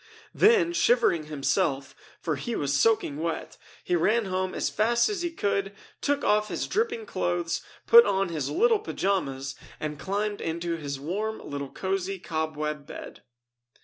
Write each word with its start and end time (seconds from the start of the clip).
Then, 0.33 0.73
shivering 0.73 1.25
himself, 1.25 1.93
for 2.19 2.35
he 2.35 2.55
was 2.55 2.73
soaking 2.73 3.17
wet, 3.17 3.59
he 3.83 3.95
ran 3.95 4.25
home 4.25 4.55
as 4.55 4.67
fast 4.71 5.09
as 5.09 5.21
he 5.21 5.29
could, 5.29 5.73
took 6.01 6.23
off 6.23 6.47
his 6.47 6.65
dripping 6.65 7.05
clothes, 7.05 7.61
put 7.85 8.03
on 8.07 8.29
his 8.29 8.49
little 8.49 8.79
pajamas, 8.79 9.53
and 9.79 9.99
climbed 9.99 10.41
into 10.41 10.75
his 10.75 10.99
warm 10.99 11.37
little 11.37 11.69
cozy 11.69 12.17
cobweb 12.17 12.87
bed. 12.87 13.21